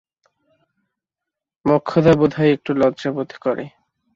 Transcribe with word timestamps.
মোক্ষদা 1.65 2.13
বোধহয় 2.19 2.53
একটু 2.53 2.71
লজ্জাবোধ 2.73 3.29
করে। 3.43 3.65